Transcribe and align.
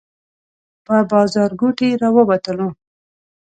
له 0.91 0.97
بازارګوټي 1.11 1.89
راووتلو. 2.01 2.69